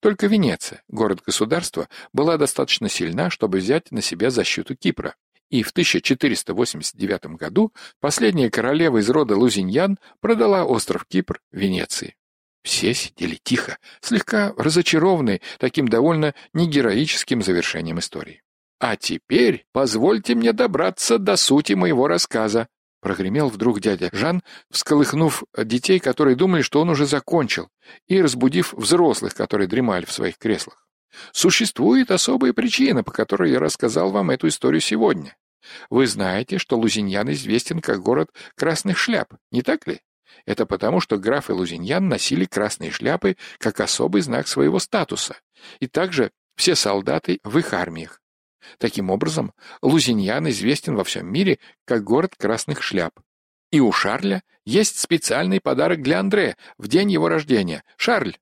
Только 0.00 0.26
Венеция, 0.26 0.82
город-государство, 0.88 1.88
была 2.12 2.36
достаточно 2.36 2.88
сильна, 2.88 3.30
чтобы 3.30 3.58
взять 3.58 3.90
на 3.90 4.02
себя 4.02 4.30
защиту 4.30 4.76
Кипра. 4.76 5.14
И 5.48 5.62
в 5.62 5.70
1489 5.70 7.26
году 7.36 7.72
последняя 8.00 8.50
королева 8.50 8.98
из 8.98 9.08
рода 9.08 9.36
Лузиньян 9.36 9.98
продала 10.20 10.64
остров 10.64 11.04
Кипр 11.08 11.40
Венеции. 11.52 12.16
Все 12.62 12.94
сидели 12.94 13.38
тихо, 13.40 13.78
слегка 14.00 14.52
разочарованные 14.56 15.40
таким 15.58 15.86
довольно 15.86 16.34
негероическим 16.52 17.40
завершением 17.40 18.00
истории. 18.00 18.42
«А 18.80 18.96
теперь 18.96 19.66
позвольте 19.72 20.34
мне 20.34 20.52
добраться 20.52 21.18
до 21.18 21.36
сути 21.36 21.74
моего 21.74 22.08
рассказа», 22.08 22.68
прогремел 23.06 23.50
вдруг 23.50 23.78
дядя 23.78 24.10
Жан, 24.12 24.42
всколыхнув 24.68 25.44
детей, 25.56 26.00
которые 26.00 26.34
думали, 26.34 26.62
что 26.62 26.80
он 26.80 26.90
уже 26.90 27.06
закончил, 27.06 27.68
и 28.08 28.20
разбудив 28.20 28.72
взрослых, 28.72 29.32
которые 29.32 29.68
дремали 29.68 30.04
в 30.04 30.12
своих 30.12 30.38
креслах. 30.38 30.88
Существует 31.30 32.10
особая 32.10 32.52
причина, 32.52 33.04
по 33.04 33.12
которой 33.12 33.52
я 33.52 33.60
рассказал 33.60 34.10
вам 34.10 34.32
эту 34.32 34.48
историю 34.48 34.80
сегодня. 34.80 35.36
Вы 35.88 36.08
знаете, 36.08 36.58
что 36.58 36.76
Лузиньян 36.76 37.30
известен 37.30 37.80
как 37.80 38.00
город 38.00 38.30
красных 38.56 38.98
шляп, 38.98 39.34
не 39.52 39.62
так 39.62 39.86
ли? 39.86 40.00
Это 40.44 40.66
потому, 40.66 41.00
что 41.00 41.16
графы 41.16 41.52
Лузиньян 41.52 42.08
носили 42.08 42.44
красные 42.44 42.90
шляпы 42.90 43.36
как 43.58 43.78
особый 43.78 44.20
знак 44.22 44.48
своего 44.48 44.80
статуса, 44.80 45.36
и 45.78 45.86
также 45.86 46.32
все 46.56 46.74
солдаты 46.74 47.38
в 47.44 47.56
их 47.56 47.72
армиях. 47.72 48.20
Таким 48.78 49.10
образом, 49.10 49.52
Лузиньян 49.82 50.48
известен 50.48 50.94
во 50.96 51.04
всем 51.04 51.30
мире 51.32 51.58
как 51.84 52.04
город 52.04 52.34
красных 52.36 52.82
шляп. 52.82 53.20
И 53.70 53.80
у 53.80 53.92
Шарля 53.92 54.42
есть 54.64 54.98
специальный 54.98 55.60
подарок 55.60 56.02
для 56.02 56.20
Андре 56.20 56.56
в 56.78 56.88
день 56.88 57.10
его 57.10 57.28
рождения. 57.28 57.84
Шарль! 57.96 58.36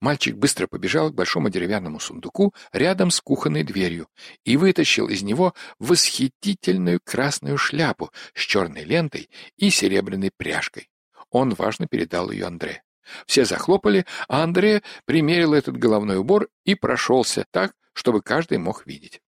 Мальчик 0.00 0.36
быстро 0.36 0.66
побежал 0.66 1.10
к 1.10 1.14
большому 1.14 1.50
деревянному 1.50 2.00
сундуку 2.00 2.54
рядом 2.72 3.10
с 3.10 3.20
кухонной 3.20 3.64
дверью 3.64 4.08
и 4.44 4.56
вытащил 4.56 5.08
из 5.08 5.22
него 5.22 5.54
восхитительную 5.78 7.00
красную 7.04 7.58
шляпу 7.58 8.10
с 8.34 8.40
черной 8.40 8.84
лентой 8.84 9.28
и 9.56 9.68
серебряной 9.68 10.30
пряжкой. 10.34 10.88
Он 11.30 11.52
важно 11.52 11.86
передал 11.86 12.30
ее 12.30 12.46
Андре. 12.46 12.82
Все 13.26 13.44
захлопали, 13.44 14.06
а 14.28 14.42
Андре 14.42 14.82
примерил 15.04 15.52
этот 15.52 15.76
головной 15.76 16.16
убор 16.16 16.48
и 16.64 16.74
прошелся 16.74 17.44
так, 17.50 17.74
чтобы 17.92 18.22
каждый 18.22 18.58
мог 18.58 18.86
видеть. 18.86 19.20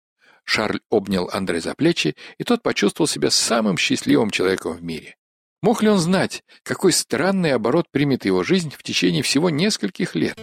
Шарль 0.52 0.82
обнял 0.90 1.30
Андре 1.32 1.62
за 1.62 1.76
плечи, 1.76 2.18
и 2.38 2.44
тот 2.44 2.62
почувствовал 2.62 3.08
себя 3.08 3.32
самым 3.32 3.78
счастливым 3.78 4.32
человеком 4.32 4.74
в 4.74 4.84
мире. 4.84 5.16
Мог 5.62 5.82
ли 5.82 5.88
он 5.88 5.98
знать, 5.98 6.44
какой 6.64 6.92
странный 6.92 7.54
оборот 7.54 7.86
примет 7.90 8.26
его 8.26 8.44
жизнь 8.44 8.70
в 8.78 8.84
течение 8.84 9.24
всего 9.24 9.50
нескольких 9.50 10.14
лет? 10.14 10.38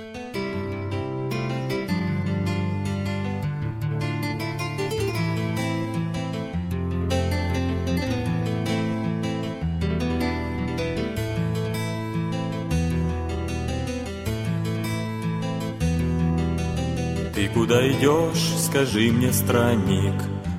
Куда 17.54 17.86
идешь, 17.90 18.54
скажи 18.58 19.10
мне, 19.10 19.32
странник, 19.32 20.14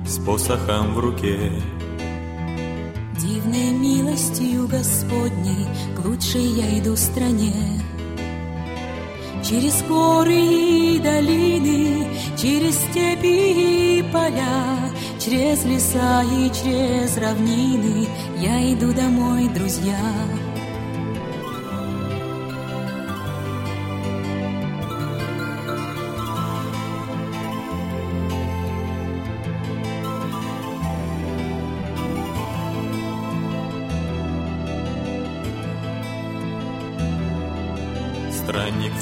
с 0.06 0.18
посохом 0.18 0.94
в 0.94 0.98
руке? 0.98 1.52
Дивной 3.18 3.70
милостью 3.70 4.66
Господней 4.66 5.66
к 5.96 6.04
лучшей 6.04 6.46
я 6.46 6.78
иду 6.78 6.96
стране. 6.96 7.54
Через 9.42 9.82
горы 9.88 10.34
и 10.34 10.98
долины, 10.98 12.06
через 12.36 12.74
степи 12.74 13.98
и 13.98 14.02
поля, 14.12 14.90
через 15.18 15.64
леса 15.64 16.22
и 16.22 16.50
через 16.50 17.16
равнины 17.16 18.06
я 18.38 18.72
иду 18.74 18.92
домой, 18.92 19.48
друзья. 19.48 19.98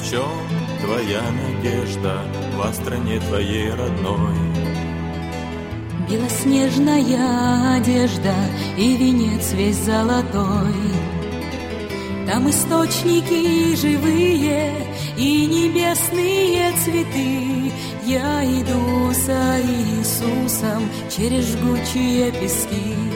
Чем 0.09 0.23
твоя 0.81 1.21
надежда 1.31 2.23
во 2.55 2.73
стране 2.73 3.19
твоей 3.19 3.69
родной? 3.69 4.35
Белоснежная 6.09 7.75
одежда 7.77 8.33
и 8.75 8.97
венец 8.97 9.53
весь 9.53 9.77
золотой. 9.77 10.73
Там 12.25 12.49
источники 12.49 13.75
живые 13.75 14.73
и 15.15 15.45
небесные 15.45 16.71
цветы. 16.83 17.71
Я 18.05 18.43
иду 18.43 19.11
за 19.13 19.59
Иисусом 19.61 20.89
через 21.15 21.45
жгучие 21.49 22.31
пески. 22.31 23.08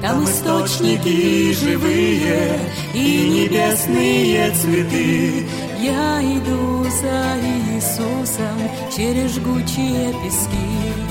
Там 0.00 0.24
источники 0.24 1.52
живые 1.52 2.58
и 2.94 3.28
небесные 3.28 4.50
цветы. 4.52 5.46
Я 5.78 6.20
иду 6.22 6.84
за 6.84 7.36
Иисусом 7.44 8.58
через 8.96 9.34
жгучие 9.34 10.14
пески. 10.22 11.10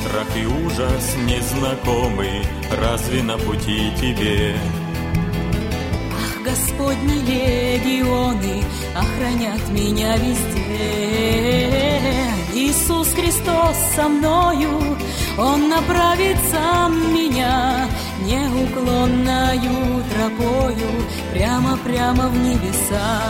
Страх 0.00 0.28
и 0.36 0.46
ужас 0.46 1.16
незнакомый, 1.26 2.46
разве 2.70 3.22
на 3.24 3.36
пути 3.36 3.90
тебе? 4.00 4.54
Ах, 6.14 6.44
Господни 6.44 7.18
легионы 7.18 8.62
охранят 8.94 9.68
меня 9.70 10.16
везде. 10.18 11.81
Иисус 12.54 13.08
Христос 13.14 13.76
со 13.96 14.08
мною, 14.08 14.98
Он 15.38 15.70
направит 15.70 16.36
сам 16.50 17.14
меня 17.14 17.88
неуклонною 18.26 20.04
тропою 20.12 20.90
прямо-прямо 21.32 22.28
в 22.28 22.36
небеса. 22.36 23.22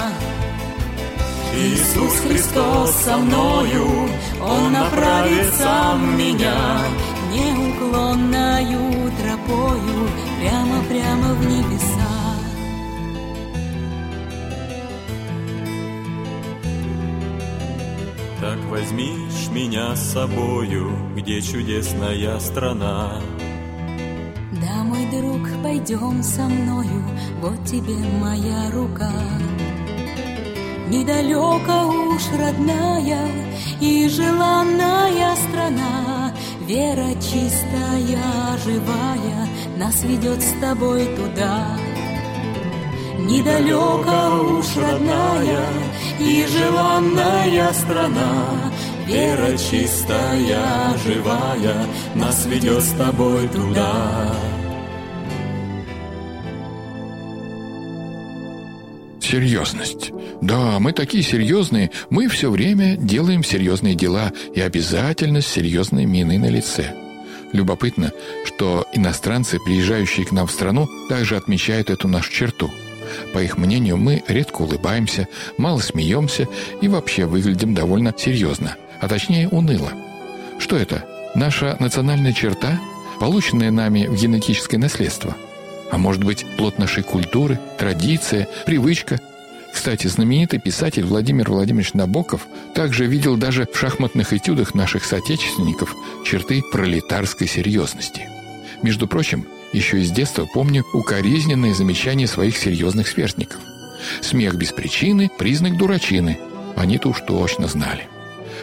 Иисус 1.54 2.20
Христос 2.26 2.90
со 3.04 3.16
мною, 3.16 4.08
Он 4.40 4.72
направит 4.72 5.54
сам 5.54 6.18
меня 6.18 6.80
неуклонною 7.32 9.12
тропою 9.22 10.08
прямо-прямо 10.40 11.34
в 11.34 11.46
небеса. 11.46 12.01
Так 18.42 18.58
возьмишь 18.70 19.48
меня 19.52 19.94
с 19.94 20.14
собою, 20.14 20.90
где 21.14 21.40
чудесная 21.40 22.40
страна. 22.40 23.12
Да, 24.60 24.82
мой 24.82 25.06
друг, 25.12 25.48
пойдем 25.62 26.24
со 26.24 26.42
мною, 26.48 27.04
вот 27.40 27.64
тебе 27.64 27.94
моя 28.20 28.68
рука. 28.72 29.12
Недалеко 30.88 31.86
уж 32.12 32.22
родная 32.36 33.28
и 33.80 34.08
желанная 34.08 35.36
страна, 35.36 36.34
Вера 36.66 37.14
чистая, 37.20 38.58
живая, 38.64 39.48
нас 39.76 40.02
ведет 40.02 40.42
с 40.42 40.52
тобой 40.60 41.06
туда. 41.14 41.78
Недалеко 43.20 44.58
уж 44.58 44.76
родная 44.76 45.91
и 46.20 46.46
желанная 46.46 47.72
страна, 47.72 48.72
Вера 49.06 49.56
чистая, 49.58 50.96
живая, 51.04 51.86
нас 52.14 52.46
ведет 52.46 52.82
с 52.82 52.90
тобой 52.92 53.48
туда. 53.48 54.32
Серьезность. 59.20 60.12
Да, 60.40 60.78
мы 60.78 60.92
такие 60.92 61.22
серьезные, 61.22 61.90
мы 62.10 62.28
все 62.28 62.50
время 62.50 62.96
делаем 62.96 63.42
серьезные 63.42 63.94
дела 63.94 64.32
и 64.54 64.60
обязательно 64.60 65.40
с 65.40 65.46
серьезной 65.46 66.04
миной 66.04 66.38
на 66.38 66.50
лице. 66.50 66.94
Любопытно, 67.52 68.12
что 68.44 68.86
иностранцы, 68.92 69.58
приезжающие 69.58 70.26
к 70.26 70.32
нам 70.32 70.46
в 70.46 70.52
страну, 70.52 70.88
также 71.08 71.36
отмечают 71.36 71.90
эту 71.90 72.08
нашу 72.08 72.30
черту. 72.30 72.70
По 73.32 73.42
их 73.42 73.56
мнению, 73.56 73.96
мы 73.96 74.22
редко 74.28 74.62
улыбаемся, 74.62 75.28
мало 75.56 75.80
смеемся 75.80 76.48
и 76.80 76.88
вообще 76.88 77.26
выглядим 77.26 77.74
довольно 77.74 78.14
серьезно, 78.16 78.76
а 79.00 79.08
точнее 79.08 79.48
уныло. 79.48 79.92
Что 80.58 80.76
это? 80.76 81.04
Наша 81.34 81.76
национальная 81.80 82.32
черта, 82.32 82.80
полученная 83.20 83.70
нами 83.70 84.06
в 84.06 84.14
генетическое 84.14 84.78
наследство– 84.78 85.36
а 85.92 85.98
может 85.98 86.24
быть, 86.24 86.46
плод 86.56 86.78
нашей 86.78 87.02
культуры, 87.02 87.60
традиция, 87.78 88.48
привычка. 88.64 89.20
Кстати, 89.74 90.06
знаменитый 90.06 90.58
писатель 90.58 91.04
Владимир 91.04 91.50
Владимирович 91.50 91.92
Набоков 91.92 92.46
также 92.74 93.04
видел 93.04 93.36
даже 93.36 93.68
в 93.70 93.78
шахматных 93.78 94.32
этюдах 94.32 94.74
наших 94.74 95.04
соотечественников 95.04 95.94
черты 96.24 96.62
пролетарской 96.72 97.46
серьезности. 97.46 98.26
Между 98.80 99.06
прочим, 99.06 99.46
еще 99.72 100.00
из 100.00 100.10
детства 100.10 100.46
помню 100.52 100.84
укоризненные 100.92 101.74
замечания 101.74 102.26
своих 102.26 102.56
серьезных 102.56 103.08
сверстников. 103.08 103.60
Смех 104.20 104.54
без 104.54 104.72
причины– 104.72 105.30
признак 105.38 105.76
дурачины. 105.76 106.38
Они-то 106.76 107.08
уж 107.08 107.20
точно 107.20 107.68
знали. 107.68 108.08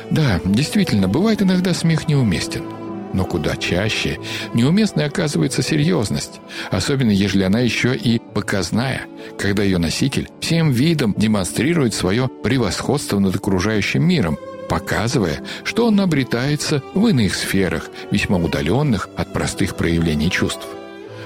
Да, 0.09 0.41
действительно, 0.43 1.07
бывает 1.07 1.41
иногда 1.41 1.73
смех 1.73 2.07
неуместен– 2.07 2.63
но 3.13 3.25
куда 3.25 3.55
чаще 3.55 4.19
неуместной 4.53 5.05
оказывается 5.05 5.61
серьезность, 5.61 6.39
особенно 6.71 7.11
если 7.11 7.43
она 7.43 7.59
еще 7.59 7.95
и 7.95 8.19
показная, 8.19 9.03
когда 9.37 9.63
ее 9.63 9.77
носитель 9.77 10.29
всем 10.39 10.71
видом 10.71 11.15
демонстрирует 11.17 11.93
свое 11.93 12.27
превосходство 12.27 13.19
над 13.19 13.35
окружающим 13.35 14.03
миром, 14.03 14.37
показывая, 14.69 15.41
что 15.63 15.87
он 15.87 15.99
обретается 15.99 16.83
в 16.93 17.07
иных 17.07 17.33
сферах, 17.35 17.89
весьма 18.11 18.37
удаленных 18.37 19.09
от 19.17 19.33
простых 19.33 19.75
проявлений 19.75 20.29
чувств. 20.29 20.67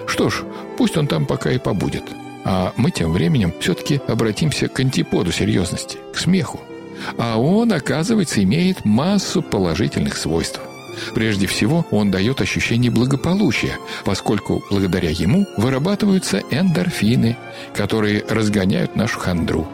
Что 0.08 0.30
ж, 0.30 0.44
пусть 0.78 0.98
он 0.98 1.08
там 1.08 1.26
пока 1.26 1.52
и 1.52 1.58
побудет. 1.58 2.04
А 2.46 2.74
мы 2.76 2.92
тем 2.92 3.12
временем 3.12 3.54
все-таки 3.60 4.02
обратимся 4.08 4.68
к 4.68 4.80
антиподу 4.80 5.32
серьезности, 5.32 5.98
к 6.14 6.18
смеху. 6.18 6.60
А 7.18 7.38
он, 7.40 7.72
оказывается, 7.72 8.44
имеет 8.44 8.86
массу 8.86 9.42
положительных 9.42 10.18
свойств. 10.18 10.60
Прежде 11.16 11.48
всего, 11.48 11.86
он 11.92 12.12
дает 12.12 12.42
ощущение 12.42 12.92
благополучия, 12.92 13.78
поскольку 14.06 14.64
благодаря 14.70 15.10
ему 15.10 15.48
вырабатываются 15.58 16.42
эндорфины, 16.52 17.36
которые 17.74 18.24
разгоняют 18.30 18.96
нашу 18.96 19.20
хандру. 19.20 19.68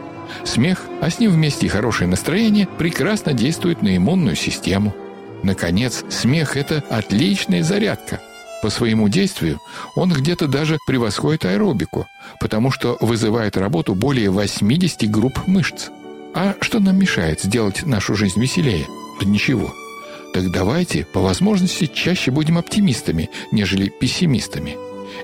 Смех, 0.44 0.86
а 1.00 1.10
с 1.10 1.18
ним 1.18 1.32
вместе 1.32 1.66
и 1.66 1.68
хорошее 1.68 2.08
настроение 2.08 2.66
прекрасно 2.78 3.32
действует 3.32 3.82
на 3.82 3.96
иммунную 3.96 4.36
систему. 4.36 4.94
Наконец, 5.42 6.04
смех– 6.08 6.56
это 6.58 6.82
отличная 6.88 7.62
зарядка. 7.62 8.20
По 8.62 8.70
своему 8.70 9.08
действию 9.08 9.60
он 9.94 10.12
где-то 10.12 10.46
даже 10.46 10.78
превосходит 10.86 11.44
аэробику, 11.44 12.06
потому 12.40 12.70
что 12.70 12.96
вызывает 13.00 13.56
работу 13.56 13.94
более 13.94 14.30
80 14.30 15.10
групп 15.10 15.46
мышц. 15.46 15.88
А 16.34 16.54
что 16.60 16.78
нам 16.78 16.98
мешает 16.98 17.40
сделать 17.40 17.84
нашу 17.86 18.14
жизнь 18.14 18.40
веселее? 18.40 18.86
Да 19.20 19.26
ничего– 19.26 19.72
так 20.32 20.50
давайте, 20.50 21.04
по 21.04 21.20
возможности, 21.20 21.86
чаще 21.86 22.30
будем 22.30 22.56
оптимистами, 22.56 23.30
нежели 23.50 23.88
пессимистами. 23.88 24.76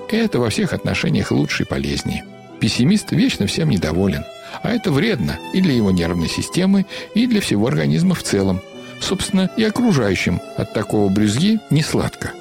Это 0.09 0.39
во 0.39 0.49
всех 0.49 0.73
отношениях 0.73 1.31
лучше 1.31 1.63
и 1.63 1.65
полезнее. 1.65 2.25
Пессимист 2.59 3.11
вечно 3.11 3.47
всем 3.47 3.69
недоволен. 3.69 4.25
А 4.63 4.71
это 4.71 4.91
вредно 4.91 5.39
и 5.53 5.61
для 5.61 5.73
его 5.73 5.91
нервной 5.91 6.27
системы, 6.27 6.85
и 7.13 7.25
для 7.25 7.39
всего 7.39 7.67
организма 7.67 8.15
в 8.15 8.23
целом. 8.23 8.61
Собственно, 8.99 9.49
и 9.55 9.63
окружающим 9.63 10.41
от 10.57 10.73
такого 10.73 11.09
брюзги 11.09 11.59
не 11.69 11.83
сладко. 11.83 12.31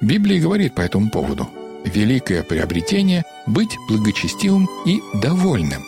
Библия 0.00 0.40
говорит 0.40 0.74
по 0.74 0.80
этому 0.80 1.10
поводу. 1.10 1.48
Великое 1.84 2.42
приобретение– 2.42 3.24
быть 3.46 3.76
благочестивым 3.88 4.68
и 4.86 5.00
довольным. 5.14 5.82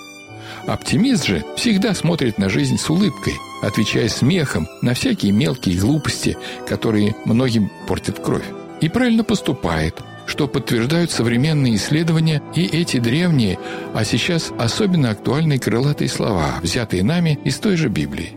Оптимист 0.66 1.24
же 1.24 1.44
всегда 1.56 1.94
смотрит 1.94 2.38
на 2.38 2.48
жизнь 2.48 2.76
с 2.76 2.90
улыбкой, 2.90 3.34
отвечая 3.62 4.08
смехом 4.08 4.66
на 4.82 4.94
всякие 4.94 5.32
мелкие 5.32 5.78
глупости, 5.78 6.36
которые 6.68 7.14
многим 7.24 7.70
портят 7.86 8.18
кровь. 8.18 8.44
И 8.80 8.88
правильно 8.88 9.24
поступает, 9.24 10.02
что 10.26 10.48
подтверждают 10.48 11.10
современные 11.10 11.76
исследования 11.76 12.42
и 12.54 12.66
эти 12.66 12.98
древние, 12.98 13.58
а 13.94 14.04
сейчас 14.04 14.52
особенно 14.58 15.10
актуальные 15.10 15.60
крылатые 15.60 16.08
слова, 16.08 16.58
взятые 16.62 17.04
нами 17.04 17.38
из 17.44 17.58
той 17.58 17.76
же 17.76 17.88
Библии. 17.88 18.32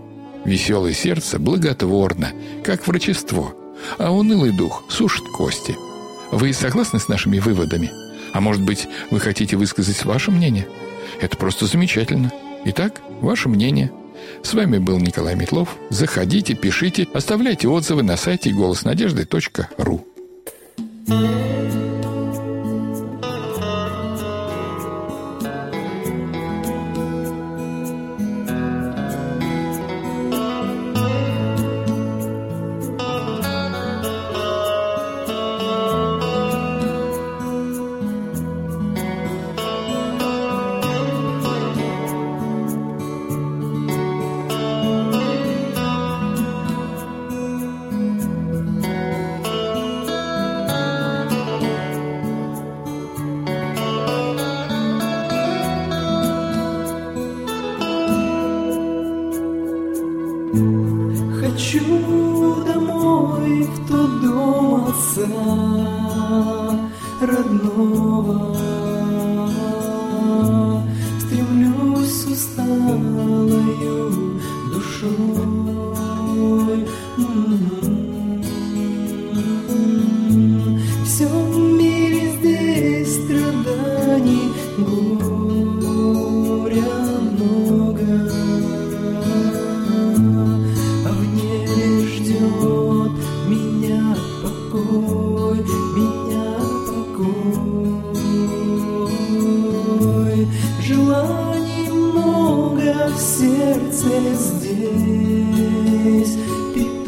Веселое 0.45 0.93
сердце 0.93 1.39
благотворно, 1.39 2.32
как 2.63 2.88
врачество, 2.88 3.53
а 3.98 4.12
унылый 4.12 4.52
дух 4.52 4.84
сушит 4.89 5.26
кости. 5.30 5.76
Вы 6.32 6.54
согласны 6.54 7.00
с 7.00 7.08
нашими 7.08 7.39
выводами? 7.39 7.92
А 8.34 8.42
может 8.42 8.62
быть, 8.62 8.88
вы 9.12 9.20
хотите 9.20 9.58
высказать 9.58 10.06
ваше 10.06 10.32
мнение? 10.32 10.68
Это 11.22 11.38
просто 11.38 11.65
замечательно. 11.65 12.32
Итак, 12.65 13.02
ваше 13.22 13.50
мнение. 13.50 13.92
С 14.44 14.54
вами 14.54 14.78
был 14.78 15.00
Николай 15.00 15.36
Метлов. 15.36 15.76
Заходите, 15.89 16.54
пишите, 16.54 17.08
оставляйте 17.13 17.68
отзывы 17.68 18.04
на 18.04 18.18
сайте 18.18 18.52
голоснадежды.ру. 18.52 20.06
renova. 67.30 68.48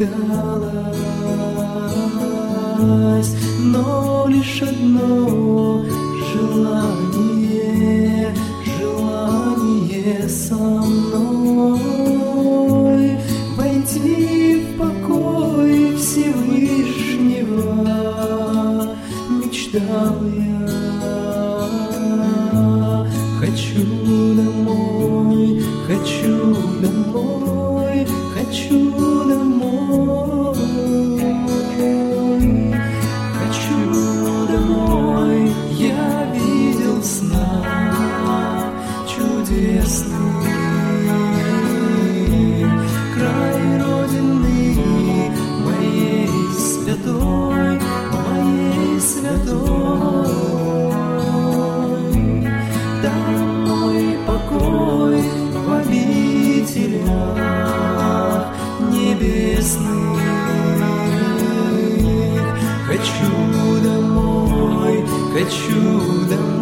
сбегалось, 0.02 0.42
но 3.60 4.26
лишь 4.28 4.62
одно 4.62 5.84
желание, 6.32 7.54
желание 8.78 10.28
со 10.28 10.54
мной 10.54 11.80
войти 13.56 14.64
в 14.64 14.78
покой 14.78 15.96
Всевышнего, 15.96 17.76
мечтал 19.30 20.16
я. 20.36 20.68
Хочу 23.40 23.82
домой, 24.36 25.62
хочу 25.86 26.41
весны 59.62 60.02
Хочу 62.86 63.80
домой, 63.82 65.04
хочу 65.32 66.26
домой. 66.28 66.61